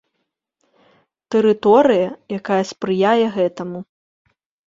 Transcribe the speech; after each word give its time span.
Тэрыторыя, 1.33 2.07
якая 2.39 2.59
спрыяе 2.71 3.27
гэтаму. 3.37 3.79